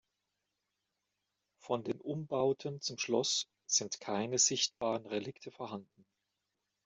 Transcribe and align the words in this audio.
Von 1.59 1.83
den 1.83 2.01
Umbauten 2.01 2.81
zum 2.81 2.97
Schloss 2.97 3.47
sind 3.67 3.99
keine 3.99 4.39
sichtbaren 4.39 5.05
Relikte 5.05 5.51
vorhanden. 5.51 6.07